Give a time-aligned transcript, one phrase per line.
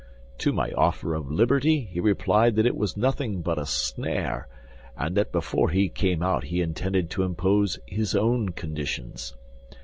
[0.39, 4.47] To my offer of liberty, he replied that it was nothing but a snare,
[4.97, 9.35] and that before he came out he intended to impose his own conditions.